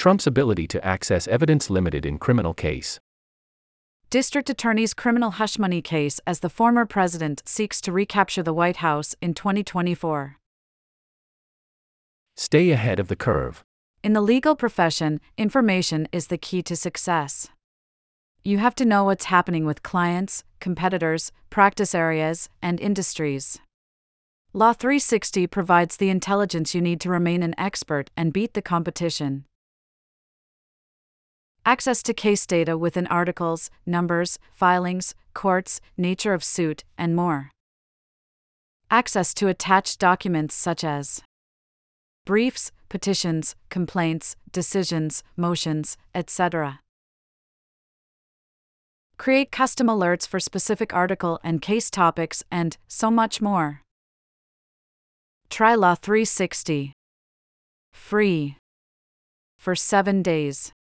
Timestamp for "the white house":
8.42-9.14